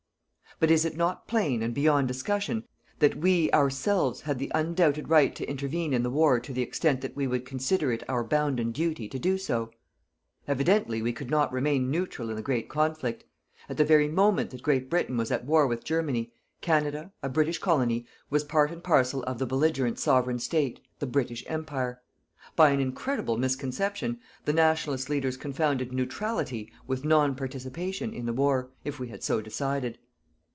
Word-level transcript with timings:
But 0.59 0.69
is 0.69 0.85
it 0.85 0.95
not 0.95 1.27
plain 1.27 1.63
and 1.63 1.73
beyond 1.73 2.07
discussion 2.07 2.65
that 2.99 3.15
we, 3.15 3.51
ourselves, 3.51 4.21
had 4.21 4.37
the 4.37 4.51
undoubted 4.53 5.09
right 5.09 5.33
to 5.35 5.49
intervene 5.49 5.91
in 5.91 6.03
the 6.03 6.11
war 6.11 6.39
to 6.39 6.53
the 6.53 6.61
extent 6.61 7.01
that 7.01 7.15
we 7.15 7.25
would 7.25 7.45
consider 7.47 7.91
it 7.91 8.07
our 8.07 8.23
bounden 8.23 8.71
duty 8.71 9.09
to 9.09 9.17
do 9.17 9.39
so? 9.39 9.71
Evidently 10.47 11.01
we 11.01 11.13
could 11.13 11.31
not 11.31 11.51
remain 11.51 11.89
neutral 11.89 12.29
in 12.29 12.35
the 12.35 12.43
great 12.43 12.69
conflict. 12.69 13.23
At 13.69 13.77
the 13.77 13.83
very 13.85 14.07
moment 14.07 14.51
that 14.51 14.61
Great 14.61 14.87
Britain 14.87 15.17
was 15.17 15.31
at 15.31 15.45
war 15.45 15.65
with 15.65 15.83
Germany, 15.83 16.31
Canada, 16.59 17.11
a 17.23 17.29
British 17.29 17.57
Colony, 17.57 18.05
was 18.29 18.43
part 18.43 18.69
and 18.69 18.83
parcel 18.83 19.23
of 19.23 19.39
the 19.39 19.47
belligerent 19.47 19.97
Sovereign 19.97 20.37
State, 20.37 20.79
the 20.99 21.07
British 21.07 21.43
Empire. 21.47 22.03
By 22.55 22.69
an 22.69 22.79
incredible 22.79 23.37
misconception, 23.37 24.19
the 24.45 24.53
Nationalist 24.53 25.09
leaders 25.09 25.37
confounded 25.37 25.91
neutrality 25.91 26.71
with 26.85 27.03
non 27.03 27.35
participation 27.35 28.13
in 28.13 28.27
the 28.27 28.33
war, 28.33 28.69
if 28.85 28.99
we 28.99 29.07
had 29.07 29.23
so 29.23 29.41
decided. 29.41 29.97